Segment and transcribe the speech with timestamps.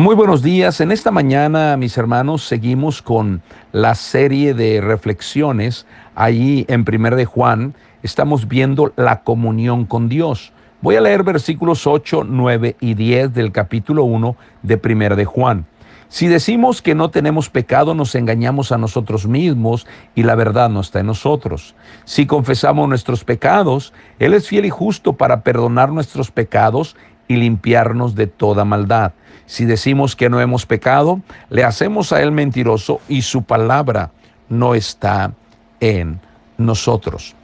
[0.00, 0.80] Muy buenos días.
[0.80, 5.84] En esta mañana, mis hermanos, seguimos con la serie de reflexiones
[6.14, 7.74] ahí en Primer de Juan.
[8.02, 10.54] Estamos viendo la comunión con Dios.
[10.80, 15.66] Voy a leer versículos 8, 9 y 10 del capítulo 1 de Primer de Juan.
[16.08, 19.86] Si decimos que no tenemos pecado, nos engañamos a nosotros mismos
[20.16, 21.76] y la verdad no está en nosotros.
[22.04, 26.96] Si confesamos nuestros pecados, Él es fiel y justo para perdonar nuestros pecados
[27.30, 29.12] y limpiarnos de toda maldad.
[29.46, 34.10] Si decimos que no hemos pecado, le hacemos a Él mentiroso y su palabra
[34.48, 35.32] no está
[35.78, 36.20] en
[36.58, 37.36] nosotros.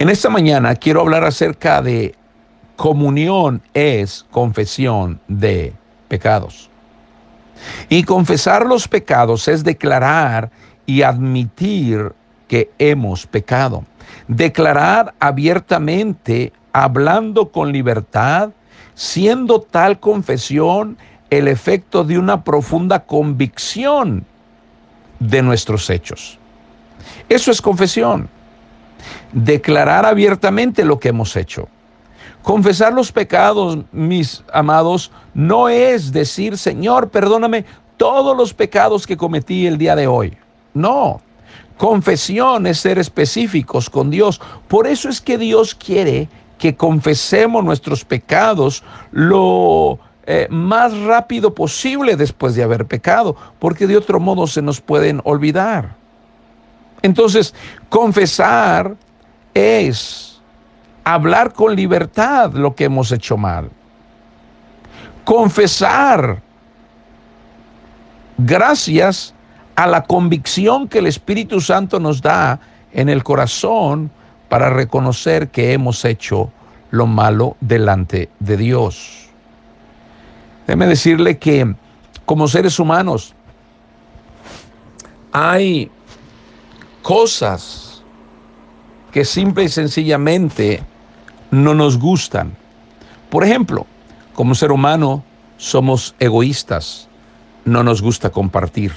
[0.00, 2.16] En esta mañana quiero hablar acerca de
[2.74, 5.72] comunión es confesión de
[6.08, 6.68] pecados.
[7.88, 10.50] Y confesar los pecados es declarar
[10.84, 12.12] y admitir
[12.48, 13.84] que hemos pecado.
[14.26, 18.50] Declarar abiertamente, hablando con libertad,
[18.94, 20.96] siendo tal confesión
[21.30, 24.24] el efecto de una profunda convicción
[25.18, 26.38] de nuestros hechos.
[27.28, 28.28] Eso es confesión.
[29.32, 31.68] Declarar abiertamente lo que hemos hecho.
[32.42, 37.64] Confesar los pecados, mis amados, no es decir, Señor, perdóname
[37.96, 40.36] todos los pecados que cometí el día de hoy.
[40.72, 41.20] No.
[41.76, 44.40] Confesión es ser específicos con Dios.
[44.66, 52.16] Por eso es que Dios quiere que confesemos nuestros pecados lo eh, más rápido posible
[52.16, 55.94] después de haber pecado, porque de otro modo se nos pueden olvidar.
[57.00, 57.54] Entonces,
[57.88, 58.96] confesar
[59.54, 60.40] es
[61.04, 63.70] hablar con libertad lo que hemos hecho mal.
[65.24, 66.42] Confesar
[68.36, 69.34] gracias
[69.76, 72.60] a la convicción que el Espíritu Santo nos da
[72.92, 74.10] en el corazón
[74.48, 76.50] para reconocer que hemos hecho
[76.90, 79.28] lo malo delante de Dios.
[80.66, 81.74] Déjeme decirle que
[82.24, 83.34] como seres humanos
[85.32, 85.90] hay
[87.02, 88.02] cosas
[89.12, 90.82] que simple y sencillamente
[91.50, 92.56] no nos gustan.
[93.30, 93.86] Por ejemplo,
[94.34, 95.24] como ser humano
[95.56, 97.08] somos egoístas,
[97.64, 98.92] no nos gusta compartir.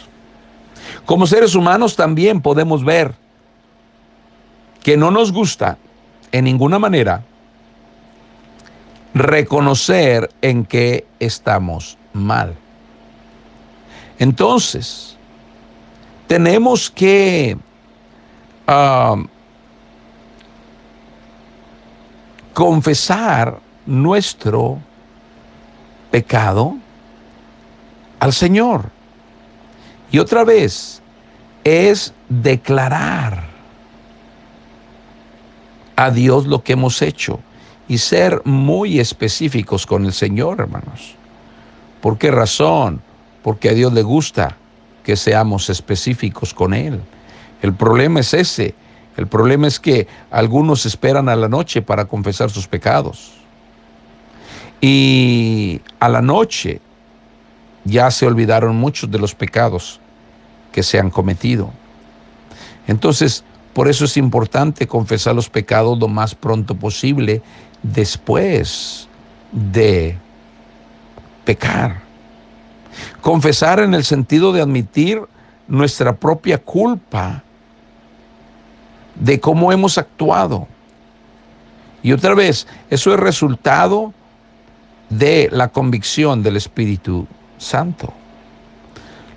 [1.06, 3.16] Como seres humanos también podemos ver
[4.84, 5.78] que no nos gusta
[6.31, 7.24] en ninguna manera
[9.14, 12.56] reconocer en qué estamos mal.
[14.19, 15.18] Entonces,
[16.28, 17.58] tenemos que
[18.68, 19.16] ah,
[22.53, 24.80] confesar nuestro
[26.09, 26.75] pecado
[28.19, 28.90] al Señor.
[30.12, 31.02] Y otra vez,
[31.63, 33.50] es declarar
[36.06, 37.39] a Dios lo que hemos hecho
[37.88, 41.16] y ser muy específicos con el Señor, hermanos.
[42.01, 43.01] ¿Por qué razón?
[43.44, 44.57] Porque a Dios le gusta
[45.03, 47.01] que seamos específicos con Él.
[47.62, 48.73] El problema es ese.
[49.16, 53.33] El problema es que algunos esperan a la noche para confesar sus pecados.
[54.79, 56.81] Y a la noche
[57.83, 60.00] ya se olvidaron muchos de los pecados
[60.72, 61.72] que se han cometido.
[62.88, 63.44] Entonces,
[63.74, 67.42] por eso es importante confesar los pecados lo más pronto posible
[67.84, 69.08] después
[69.52, 70.18] de
[71.46, 72.02] pecar.
[73.22, 75.22] Confesar en el sentido de admitir
[75.68, 77.44] nuestra propia culpa
[79.16, 80.68] de cómo hemos actuado.
[82.04, 84.14] Y otra vez, eso es resultado
[85.10, 87.28] de la convicción del Espíritu
[87.58, 88.14] Santo.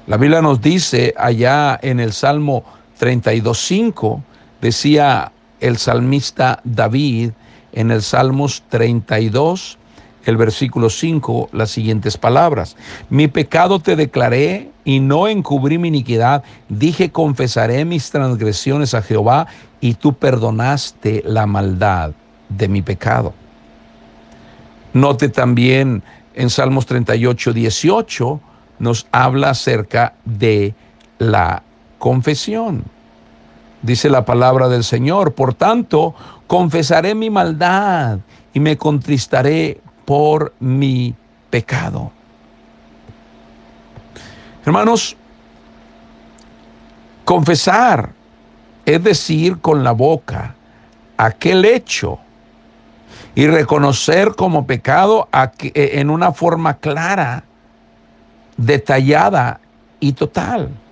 [0.07, 2.65] La Biblia nos dice allá en el Salmo
[3.01, 4.23] 32.5,
[4.61, 7.31] decía el salmista David
[7.73, 9.79] en el Salmos 32,
[10.25, 12.77] el versículo 5, las siguientes palabras.
[13.11, 16.45] Mi pecado te declaré y no encubrí mi iniquidad.
[16.69, 19.49] Dije, confesaré mis transgresiones a Jehová
[19.81, 22.13] y tú perdonaste la maldad
[22.49, 23.35] de mi pecado.
[24.93, 26.03] Note también
[26.35, 28.41] en Salmos 38, 18,
[28.79, 30.75] nos habla acerca de
[31.19, 31.64] la
[32.05, 32.85] confesión.
[33.81, 36.15] Dice la palabra del Señor, por tanto,
[36.47, 38.19] confesaré mi maldad
[38.53, 41.15] y me contristaré por mi
[41.49, 42.13] pecado.
[44.67, 45.17] Hermanos,
[47.25, 48.13] confesar
[48.85, 50.55] es decir con la boca
[51.17, 52.19] aquel hecho
[53.35, 57.45] y reconocer como pecado en una forma clara
[58.59, 59.59] detallada
[60.01, 60.84] y total.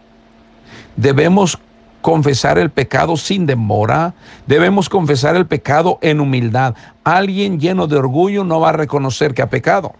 [0.96, 1.58] Debemos
[2.02, 4.14] confesar el pecado sin demora,
[4.46, 6.74] debemos confesar el pecado en humildad.
[7.04, 9.94] Alguien lleno de orgullo no va a reconocer que ha pecado.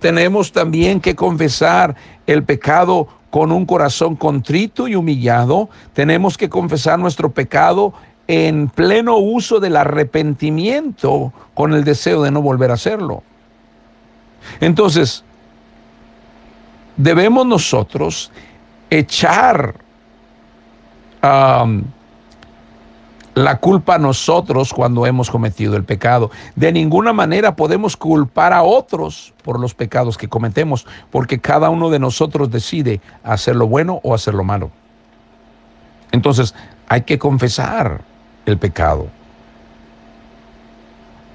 [0.00, 5.70] tenemos también que confesar el pecado con un corazón contrito y humillado.
[5.94, 7.94] Tenemos que confesar nuestro pecado
[8.28, 13.22] en pleno uso del arrepentimiento con el deseo de no volver a hacerlo.
[14.60, 15.24] Entonces,
[16.96, 18.30] debemos nosotros
[18.90, 19.76] echar
[23.34, 26.30] la culpa a nosotros cuando hemos cometido el pecado.
[26.54, 31.90] De ninguna manera podemos culpar a otros por los pecados que cometemos, porque cada uno
[31.90, 34.70] de nosotros decide hacer lo bueno o hacer lo malo.
[36.12, 36.54] Entonces,
[36.88, 38.02] hay que confesar
[38.46, 39.08] el pecado.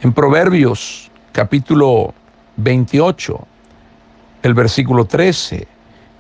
[0.01, 2.13] En Proverbios capítulo
[2.56, 3.40] 28,
[4.44, 5.68] el versículo 13,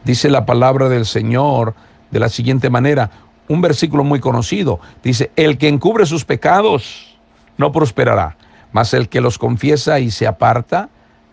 [0.03, 1.75] dice la palabra del Señor
[2.11, 3.11] de la siguiente manera,
[3.47, 4.79] un versículo muy conocido.
[5.03, 7.17] Dice, el que encubre sus pecados
[7.57, 8.37] no prosperará,
[8.71, 10.89] mas el que los confiesa y se aparta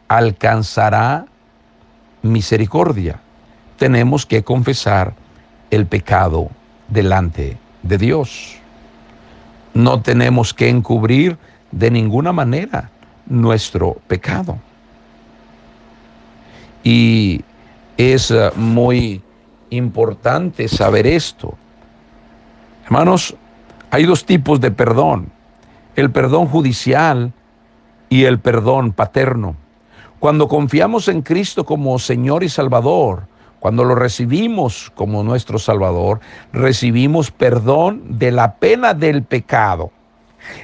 [0.08, 1.26] alcanzará
[2.22, 3.20] misericordia.
[3.76, 5.14] Tenemos que confesar
[5.70, 6.48] el pecado
[6.88, 8.56] delante de Dios.
[9.74, 11.36] No tenemos que encubrir
[11.70, 12.90] de ninguna manera
[13.26, 14.58] nuestro pecado.
[16.82, 17.44] Y
[17.96, 19.22] es eh, muy
[19.70, 21.56] importante saber esto
[22.86, 23.34] Hermanos,
[23.90, 25.32] hay dos tipos de perdón,
[25.96, 27.32] el perdón judicial
[28.08, 29.56] y el perdón paterno.
[30.20, 33.26] Cuando confiamos en Cristo como Señor y Salvador,
[33.58, 36.20] cuando lo recibimos como nuestro Salvador,
[36.52, 39.90] recibimos perdón de la pena del pecado.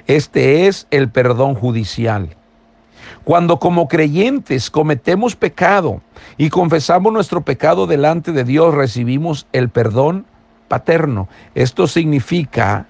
[0.07, 2.37] Este es el perdón judicial.
[3.25, 6.01] Cuando como creyentes cometemos pecado
[6.37, 10.27] y confesamos nuestro pecado delante de Dios, recibimos el perdón
[10.67, 11.29] paterno.
[11.55, 12.87] Esto significa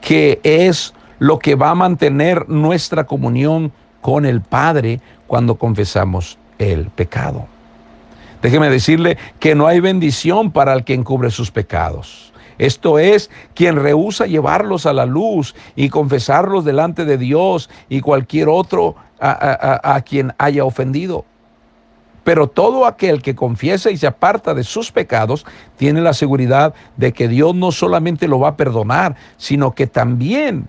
[0.00, 6.86] que es lo que va a mantener nuestra comunión con el Padre cuando confesamos el
[6.90, 7.48] pecado.
[8.40, 12.32] Déjeme decirle que no hay bendición para el que encubre sus pecados.
[12.58, 18.48] Esto es quien rehúsa llevarlos a la luz y confesarlos delante de Dios y cualquier
[18.48, 21.24] otro a, a, a quien haya ofendido.
[22.24, 27.12] Pero todo aquel que confiesa y se aparta de sus pecados tiene la seguridad de
[27.12, 30.68] que Dios no solamente lo va a perdonar, sino que también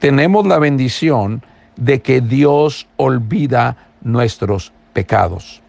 [0.00, 1.44] tenemos la bendición
[1.76, 5.62] de que Dios olvida nuestros pecados.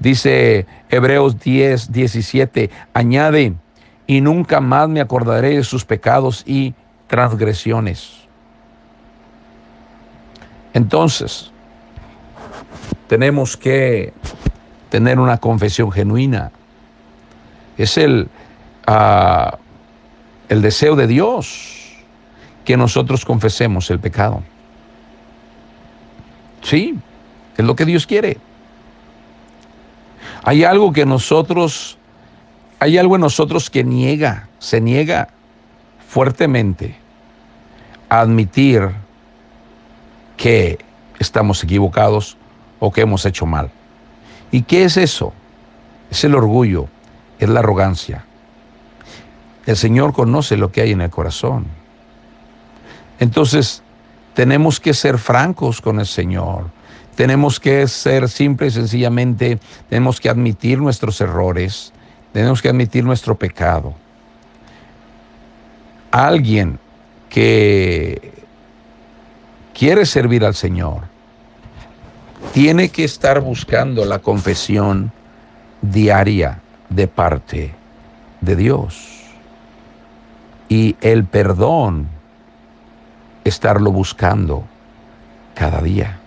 [0.00, 3.52] Dice Hebreos 10, 17, añade,
[4.10, 6.74] y nunca más me acordaré de sus pecados y
[7.06, 8.10] transgresiones.
[10.74, 11.52] Entonces,
[13.06, 14.12] tenemos que
[14.88, 16.50] tener una confesión genuina.
[17.78, 18.28] Es el,
[18.84, 19.58] ah,
[20.48, 21.92] el deseo de Dios
[22.64, 24.42] que nosotros confesemos el pecado.
[26.62, 26.98] Sí,
[27.56, 28.38] es lo que Dios quiere.
[30.42, 31.96] Hay algo que nosotros,
[32.80, 35.28] hay algo en nosotros que niega, se niega
[36.08, 36.96] fuertemente
[38.08, 38.90] a admitir
[40.38, 40.78] que
[41.18, 42.38] estamos equivocados
[42.80, 43.70] o que hemos hecho mal.
[44.50, 45.34] ¿Y qué es eso?
[46.10, 46.88] Es el orgullo,
[47.38, 48.24] es la arrogancia.
[49.66, 51.66] El Señor conoce lo que hay en el corazón.
[53.20, 53.82] Entonces,
[54.32, 56.70] tenemos que ser francos con el Señor.
[57.14, 59.60] Tenemos que ser simple y sencillamente,
[59.90, 61.92] tenemos que admitir nuestros errores,
[62.32, 63.94] tenemos que admitir nuestro pecado.
[66.10, 66.78] Alguien
[67.28, 68.40] que
[69.72, 71.04] quiere servir al Señor,
[72.52, 75.12] tiene que estar buscando la confesión
[75.80, 77.74] diaria de parte
[78.40, 79.22] de Dios.
[80.68, 82.08] Y el perdón,
[83.44, 84.64] estarlo buscando
[85.54, 86.18] cada día.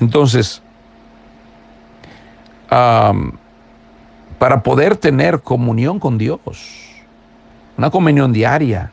[0.00, 0.62] Entonces,
[4.38, 6.40] para poder tener comunión con Dios,
[7.76, 8.92] una comunión diaria,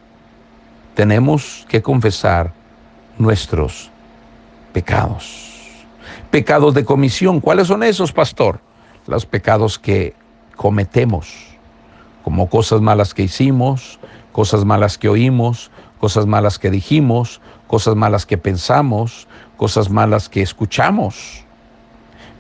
[0.96, 2.54] tenemos que confesar
[3.18, 3.90] nuestros
[4.74, 5.52] pecados
[6.32, 7.42] pecados de comisión.
[7.42, 8.60] ¿Cuáles son esos, pastor?
[9.06, 10.16] Los pecados que
[10.56, 11.28] cometemos,
[12.24, 14.00] como cosas malas que hicimos,
[14.32, 15.70] cosas malas que oímos,
[16.00, 21.41] cosas malas que dijimos, cosas malas que pensamos, cosas malas que escuchamos.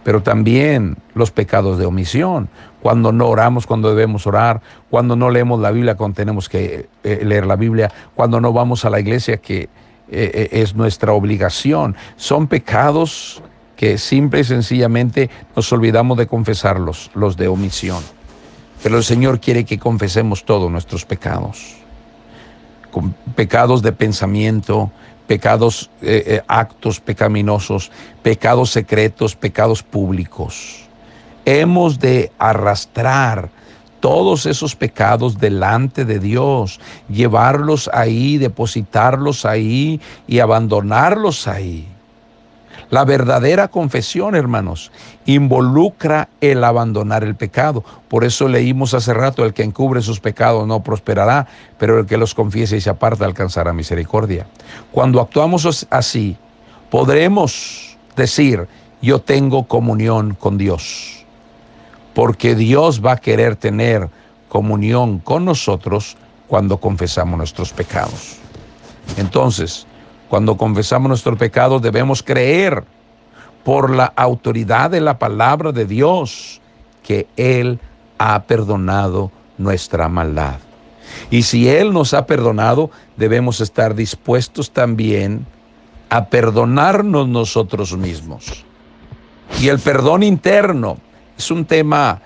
[0.03, 2.49] Pero también los pecados de omisión,
[2.81, 7.21] cuando no oramos cuando debemos orar, cuando no leemos la Biblia cuando tenemos que eh,
[7.23, 9.69] leer la Biblia, cuando no vamos a la iglesia que eh,
[10.09, 11.95] eh, es nuestra obligación.
[12.15, 13.41] Son pecados
[13.75, 18.03] que simple y sencillamente nos olvidamos de confesarlos, los de omisión.
[18.83, 21.77] Pero el Señor quiere que confesemos todos nuestros pecados.
[23.35, 24.91] pecados de pensamiento,
[25.31, 27.89] pecados, eh, eh, actos pecaminosos,
[28.21, 30.89] pecados secretos, pecados públicos.
[31.45, 33.49] Hemos de arrastrar
[34.01, 41.87] todos esos pecados delante de Dios, llevarlos ahí, depositarlos ahí y abandonarlos ahí.
[42.91, 44.91] La verdadera confesión, hermanos,
[45.25, 47.85] involucra el abandonar el pecado.
[48.09, 51.47] Por eso leímos hace rato, el que encubre sus pecados no prosperará,
[51.79, 54.45] pero el que los confiese y se aparta alcanzará misericordia.
[54.91, 56.35] Cuando actuamos así,
[56.89, 58.67] podremos decir,
[59.01, 61.25] yo tengo comunión con Dios,
[62.13, 64.09] porque Dios va a querer tener
[64.49, 66.17] comunión con nosotros
[66.49, 68.35] cuando confesamos nuestros pecados.
[69.15, 69.87] Entonces,
[70.31, 72.85] cuando confesamos nuestros pecados debemos creer
[73.65, 76.61] por la autoridad de la palabra de Dios
[77.03, 77.81] que Él
[78.17, 80.59] ha perdonado nuestra maldad.
[81.31, 85.45] Y si Él nos ha perdonado, debemos estar dispuestos también
[86.09, 88.63] a perdonarnos nosotros mismos.
[89.59, 90.97] Y el perdón interno
[91.37, 92.21] es un tema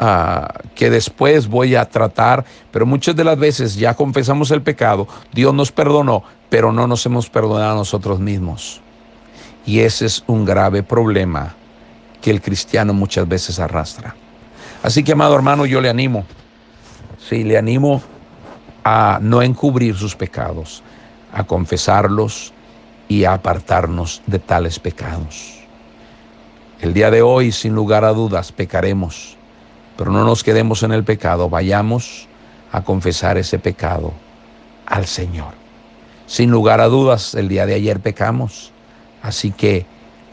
[0.00, 5.06] uh, que después voy a tratar, pero muchas de las veces ya confesamos el pecado,
[5.32, 8.80] Dios nos perdonó, pero no nos hemos perdonado a nosotros mismos.
[9.66, 11.54] Y ese es un grave problema
[12.20, 14.14] que el cristiano muchas veces arrastra.
[14.82, 16.24] Así que, amado hermano, yo le animo,
[17.18, 18.02] sí, le animo
[18.84, 20.82] a no encubrir sus pecados,
[21.32, 22.52] a confesarlos
[23.08, 25.58] y a apartarnos de tales pecados.
[26.80, 29.36] El día de hoy, sin lugar a dudas, pecaremos,
[30.00, 32.26] pero no nos quedemos en el pecado, vayamos
[32.72, 34.14] a confesar ese pecado
[34.86, 35.52] al Señor.
[36.24, 38.72] Sin lugar a dudas, el día de ayer pecamos,
[39.22, 39.84] así que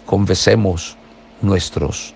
[0.05, 0.95] confesemos
[1.41, 2.13] nuestros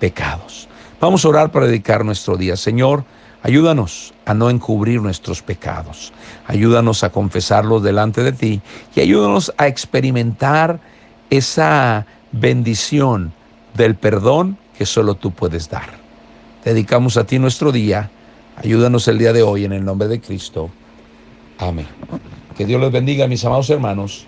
[0.00, 0.66] pecados.
[1.00, 2.56] Vamos a orar para dedicar nuestro día.
[2.56, 3.04] Señor,
[3.44, 6.12] ayúdanos a no encubrir nuestros pecados.
[6.48, 8.62] Ayúdanos a confesarlos delante de ti
[8.96, 10.80] y ayúdanos a experimentar
[11.30, 13.32] esa bendición
[13.74, 15.99] del perdón que solo tú puedes dar.
[16.64, 18.10] Dedicamos a ti nuestro día.
[18.56, 20.70] Ayúdanos el día de hoy en el nombre de Cristo.
[21.58, 21.86] Amén.
[22.56, 24.26] Que Dios les bendiga, mis amados hermanos.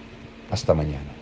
[0.51, 1.03] Hasta mañana.